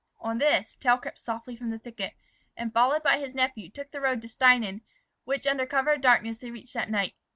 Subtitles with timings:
[0.19, 2.15] On this, Tell softly crept from the thicket,
[2.57, 4.81] and, followed by his nephew, took the road to Stienen,
[5.25, 7.13] which under cover of darkness, they reached that night.